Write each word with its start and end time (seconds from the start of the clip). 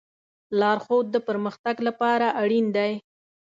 لارښود 0.59 1.05
د 1.11 1.17
پرمختګ 1.27 1.75
لپاره 1.87 2.27
اړین 2.41 2.65
دی. 2.77 2.91